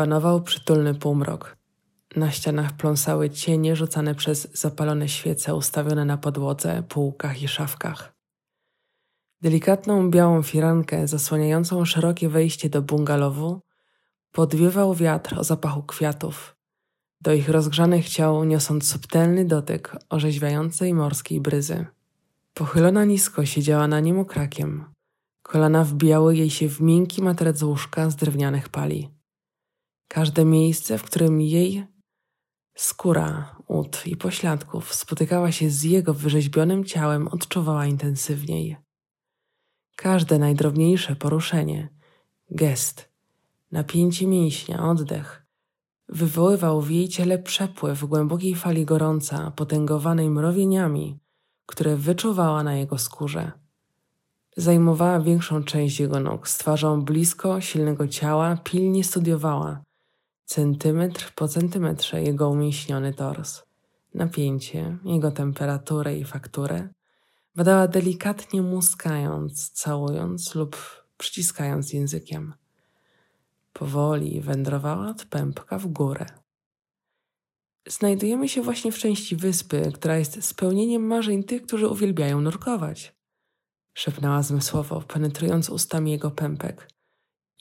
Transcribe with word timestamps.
Panował 0.00 0.42
przytulny 0.42 0.94
półmrok. 0.94 1.56
Na 2.16 2.30
ścianach 2.30 2.72
pląsały 2.72 3.30
cienie 3.30 3.76
rzucane 3.76 4.14
przez 4.14 4.48
zapalone 4.52 5.08
świece 5.08 5.54
ustawione 5.54 6.04
na 6.04 6.16
podłodze, 6.16 6.82
półkach 6.88 7.42
i 7.42 7.48
szafkach. 7.48 8.12
Delikatną 9.40 10.10
białą 10.10 10.42
firankę 10.42 11.08
zasłaniającą 11.08 11.84
szerokie 11.84 12.28
wejście 12.28 12.70
do 12.70 12.82
bungalowu 12.82 13.60
podwiewał 14.32 14.94
wiatr 14.94 15.38
o 15.38 15.44
zapachu 15.44 15.82
kwiatów, 15.82 16.56
do 17.20 17.32
ich 17.32 17.48
rozgrzanych 17.48 18.08
ciał 18.08 18.44
niosąc 18.44 18.88
subtelny 18.88 19.44
dotyk 19.44 19.96
orzeźwiającej 20.08 20.94
morskiej 20.94 21.40
bryzy. 21.40 21.86
Pochylona 22.54 23.04
nisko 23.04 23.46
siedziała 23.46 23.88
na 23.88 24.00
nim 24.00 24.18
okrakiem. 24.18 24.84
Kolana 25.42 25.84
wbijały 25.84 26.36
jej 26.36 26.50
się 26.50 26.68
w 26.68 26.80
miękki 26.80 27.22
materac 27.22 27.62
łóżka 27.62 28.10
z 28.10 28.16
drewnianych 28.16 28.68
pali. 28.68 29.19
Każde 30.12 30.44
miejsce, 30.44 30.98
w 30.98 31.02
którym 31.02 31.40
jej 31.40 31.86
skóra, 32.74 33.56
ud 33.66 34.06
i 34.06 34.16
pośladków 34.16 34.94
spotykała 34.94 35.52
się 35.52 35.70
z 35.70 35.82
jego 35.82 36.14
wyrzeźbionym 36.14 36.84
ciałem, 36.84 37.28
odczuwała 37.28 37.86
intensywniej. 37.86 38.76
Każde 39.96 40.38
najdrobniejsze 40.38 41.16
poruszenie, 41.16 41.88
gest, 42.50 43.08
napięcie 43.72 44.26
mięśnia, 44.26 44.88
oddech 44.90 45.46
wywoływał 46.08 46.82
w 46.82 46.90
jej 46.90 47.08
ciele 47.08 47.38
przepływ 47.38 48.04
głębokiej 48.04 48.54
fali 48.54 48.84
gorąca, 48.84 49.50
potęgowanej 49.50 50.30
mrowieniami, 50.30 51.18
które 51.66 51.96
wyczuwała 51.96 52.62
na 52.62 52.76
jego 52.76 52.98
skórze. 52.98 53.52
Zajmowała 54.56 55.20
większą 55.20 55.64
część 55.64 56.00
jego 56.00 56.20
nóg, 56.20 56.48
z 56.48 56.58
twarzą 56.58 57.02
blisko 57.02 57.60
silnego 57.60 58.08
ciała, 58.08 58.56
pilnie 58.64 59.04
studiowała, 59.04 59.82
centymetr 60.50 61.32
po 61.34 61.48
centymetrze, 61.48 62.22
jego 62.22 62.48
umięśniony 62.48 63.14
tors. 63.14 63.62
Napięcie, 64.14 64.98
jego 65.04 65.30
temperaturę 65.30 66.16
i 66.16 66.24
fakturę 66.24 66.88
badała 67.54 67.88
delikatnie 67.88 68.62
muskając, 68.62 69.70
całując 69.70 70.54
lub 70.54 70.76
przyciskając 71.18 71.92
językiem. 71.92 72.54
Powoli 73.72 74.40
wędrowała 74.40 75.08
od 75.08 75.24
pępka 75.24 75.78
w 75.78 75.86
górę. 75.86 76.26
Znajdujemy 77.88 78.48
się 78.48 78.62
właśnie 78.62 78.92
w 78.92 78.98
części 78.98 79.36
wyspy, 79.36 79.92
która 79.94 80.18
jest 80.18 80.44
spełnieniem 80.44 81.02
marzeń 81.02 81.44
tych, 81.44 81.62
którzy 81.62 81.88
uwielbiają 81.88 82.40
nurkować. 82.40 83.14
Szepnęła 83.94 84.42
zmysłowo, 84.42 85.00
penetrując 85.00 85.70
ustami 85.70 86.10
jego 86.10 86.30
pępek 86.30 86.88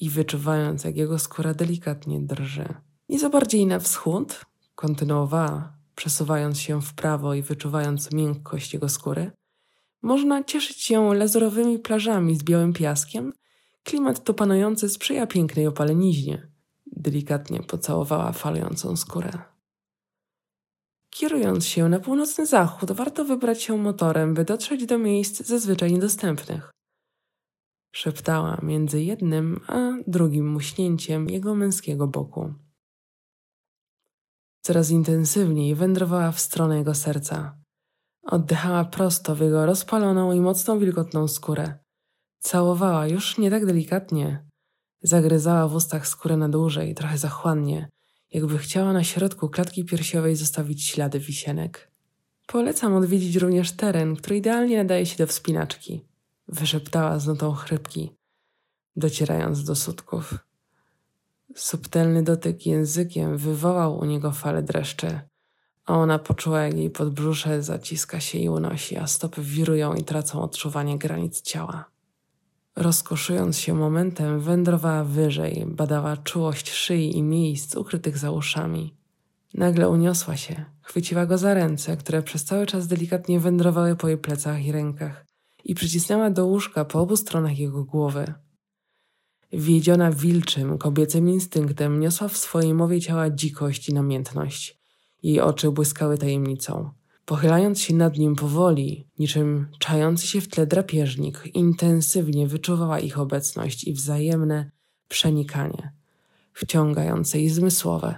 i 0.00 0.10
wyczuwając, 0.10 0.84
jak 0.84 0.96
jego 0.96 1.18
skóra 1.18 1.54
delikatnie 1.54 2.20
drży. 2.20 2.74
Nieco 3.08 3.30
bardziej 3.30 3.66
na 3.66 3.78
wschód, 3.78 4.44
kontynuowała, 4.74 5.72
przesuwając 5.94 6.60
się 6.60 6.82
w 6.82 6.94
prawo 6.94 7.34
i 7.34 7.42
wyczuwając 7.42 8.12
miękkość 8.12 8.74
jego 8.74 8.88
skóry, 8.88 9.30
można 10.02 10.44
cieszyć 10.44 10.82
się 10.82 11.14
lazurowymi 11.14 11.78
plażami 11.78 12.36
z 12.36 12.42
białym 12.42 12.72
piaskiem. 12.72 13.32
Klimat 13.84 14.24
to 14.24 14.34
panujący 14.34 14.88
sprzyja 14.88 15.26
pięknej 15.26 15.66
opaleniźnie. 15.66 16.48
Delikatnie 16.86 17.60
pocałowała 17.60 18.32
falującą 18.32 18.96
skórę. 18.96 19.30
Kierując 21.10 21.66
się 21.66 21.88
na 21.88 22.00
północny 22.00 22.46
zachód, 22.46 22.92
warto 22.92 23.24
wybrać 23.24 23.62
się 23.62 23.76
motorem, 23.76 24.34
by 24.34 24.44
dotrzeć 24.44 24.86
do 24.86 24.98
miejsc 24.98 25.42
zazwyczaj 25.42 25.92
niedostępnych. 25.92 26.70
Szeptała 27.92 28.60
między 28.62 29.02
jednym 29.02 29.60
a 29.66 29.92
drugim 30.06 30.48
muśnięciem 30.48 31.28
jego 31.28 31.54
męskiego 31.54 32.06
boku. 32.06 32.54
Coraz 34.60 34.90
intensywniej 34.90 35.74
wędrowała 35.74 36.32
w 36.32 36.40
stronę 36.40 36.78
jego 36.78 36.94
serca. 36.94 37.58
Oddychała 38.22 38.84
prosto 38.84 39.34
w 39.34 39.40
jego 39.40 39.66
rozpaloną 39.66 40.32
i 40.32 40.40
mocną 40.40 40.78
wilgotną 40.78 41.28
skórę. 41.28 41.78
Całowała 42.38 43.06
już 43.06 43.38
nie 43.38 43.50
tak 43.50 43.66
delikatnie. 43.66 44.48
Zagryzała 45.02 45.68
w 45.68 45.74
ustach 45.74 46.08
skórę 46.08 46.36
na 46.36 46.48
dłużej, 46.48 46.94
trochę 46.94 47.18
zachłannie, 47.18 47.88
jakby 48.30 48.58
chciała 48.58 48.92
na 48.92 49.04
środku 49.04 49.48
klatki 49.48 49.84
piersiowej 49.84 50.36
zostawić 50.36 50.84
ślady 50.84 51.20
wisienek. 51.20 51.90
Polecam 52.46 52.94
odwiedzić 52.94 53.36
również 53.36 53.72
teren, 53.72 54.16
który 54.16 54.36
idealnie 54.36 54.76
nadaje 54.76 55.06
się 55.06 55.16
do 55.16 55.26
wspinaczki. 55.26 56.04
Wyszeptała 56.48 57.18
z 57.18 57.26
nutą 57.26 57.52
chrypki, 57.52 58.16
docierając 58.96 59.64
do 59.64 59.74
sutków. 59.74 60.34
Subtelny 61.56 62.22
dotyk 62.22 62.66
językiem 62.66 63.36
wywołał 63.36 63.98
u 63.98 64.04
niego 64.04 64.32
falę 64.32 64.62
dreszcze, 64.62 65.20
a 65.86 65.94
ona 65.94 66.18
poczuła, 66.18 66.62
jak 66.62 66.76
jej 66.76 66.90
podbrzusze 66.90 67.62
zaciska 67.62 68.20
się 68.20 68.38
i 68.38 68.48
unosi, 68.48 68.96
a 68.96 69.06
stopy 69.06 69.42
wirują 69.42 69.94
i 69.94 70.04
tracą 70.04 70.42
odczuwanie 70.42 70.98
granic 70.98 71.42
ciała. 71.42 71.84
Rozkoszując 72.76 73.58
się 73.58 73.74
momentem, 73.74 74.40
wędrowała 74.40 75.04
wyżej, 75.04 75.64
badała 75.66 76.16
czułość 76.16 76.70
szyi 76.70 77.16
i 77.16 77.22
miejsc 77.22 77.76
ukrytych 77.76 78.18
za 78.18 78.30
uszami. 78.30 78.94
Nagle 79.54 79.88
uniosła 79.88 80.36
się, 80.36 80.64
chwyciła 80.82 81.26
go 81.26 81.38
za 81.38 81.54
ręce, 81.54 81.96
które 81.96 82.22
przez 82.22 82.44
cały 82.44 82.66
czas 82.66 82.86
delikatnie 82.86 83.40
wędrowały 83.40 83.96
po 83.96 84.08
jej 84.08 84.18
plecach 84.18 84.64
i 84.64 84.72
rękach 84.72 85.27
i 85.68 85.74
przycisnęła 85.74 86.30
do 86.30 86.46
łóżka 86.46 86.84
po 86.84 87.00
obu 87.00 87.16
stronach 87.16 87.58
jego 87.58 87.84
głowy. 87.84 88.34
Wiedziona 89.52 90.10
wilczym, 90.10 90.78
kobiecym 90.78 91.28
instynktem, 91.28 92.00
niosła 92.00 92.28
w 92.28 92.36
swojej 92.36 92.74
mowie 92.74 93.00
ciała 93.00 93.30
dzikość 93.30 93.88
i 93.88 93.94
namiętność. 93.94 94.78
Jej 95.22 95.40
oczy 95.40 95.70
błyskały 95.70 96.18
tajemnicą. 96.18 96.90
Pochylając 97.24 97.80
się 97.80 97.94
nad 97.94 98.18
nim 98.18 98.36
powoli, 98.36 99.06
niczym 99.18 99.66
czający 99.78 100.26
się 100.26 100.40
w 100.40 100.48
tle 100.48 100.66
drapieżnik, 100.66 101.50
intensywnie 101.54 102.46
wyczuwała 102.46 103.00
ich 103.00 103.18
obecność 103.18 103.84
i 103.84 103.92
wzajemne 103.92 104.70
przenikanie, 105.08 105.92
wciągające 106.52 107.40
i 107.40 107.48
zmysłowe, 107.48 108.16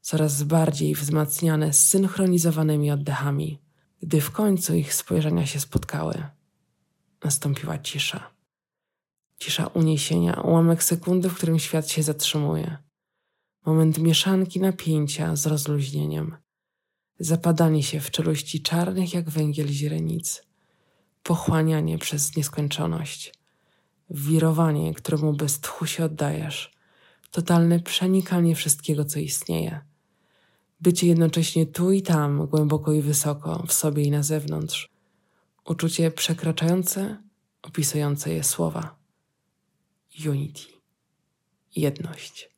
coraz 0.00 0.42
bardziej 0.42 0.94
wzmacniane 0.94 1.72
zsynchronizowanymi 1.72 2.90
oddechami. 2.90 3.58
Gdy 4.02 4.20
w 4.20 4.30
końcu 4.30 4.74
ich 4.74 4.94
spojrzenia 4.94 5.46
się 5.46 5.60
spotkały, 5.60 6.22
nastąpiła 7.24 7.78
cisza. 7.78 8.30
Cisza 9.38 9.66
uniesienia, 9.66 10.40
ułamek 10.40 10.82
sekundy, 10.82 11.28
w 11.28 11.34
którym 11.34 11.58
świat 11.58 11.90
się 11.90 12.02
zatrzymuje. 12.02 12.78
Moment 13.66 13.98
mieszanki 13.98 14.60
napięcia 14.60 15.36
z 15.36 15.46
rozluźnieniem. 15.46 16.36
Zapadanie 17.18 17.82
się 17.82 18.00
w 18.00 18.10
czeluści 18.10 18.62
czarnych 18.62 19.14
jak 19.14 19.30
węgiel 19.30 19.68
źrenic. 19.68 20.42
Pochłanianie 21.22 21.98
przez 21.98 22.36
nieskończoność. 22.36 23.34
Wirowanie, 24.10 24.94
któremu 24.94 25.32
bez 25.32 25.60
tchu 25.60 25.86
się 25.86 26.04
oddajesz. 26.04 26.72
Totalne 27.30 27.80
przenikanie 27.80 28.54
wszystkiego, 28.54 29.04
co 29.04 29.18
istnieje. 29.18 29.80
Bycie 30.80 31.06
jednocześnie 31.06 31.66
tu 31.66 31.92
i 31.92 32.02
tam, 32.02 32.46
głęboko 32.46 32.92
i 32.92 33.02
wysoko, 33.02 33.64
w 33.66 33.72
sobie 33.72 34.02
i 34.02 34.10
na 34.10 34.22
zewnątrz. 34.22 34.89
Uczucie 35.64 36.10
przekraczające, 36.10 37.22
opisujące 37.62 38.32
je 38.34 38.44
słowa. 38.44 38.96
Unity. 40.26 40.62
Jedność. 41.76 42.50